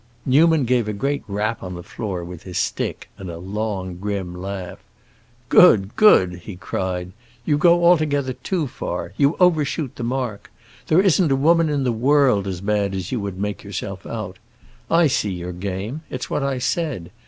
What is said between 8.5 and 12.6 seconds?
far—you overshoot the mark. There isn't a woman in the world